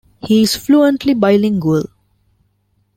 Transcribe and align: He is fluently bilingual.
He 0.23 0.41
is 0.41 0.55
fluently 0.55 1.13
bilingual. 1.13 1.83